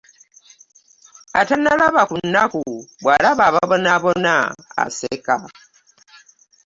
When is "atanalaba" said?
1.39-2.01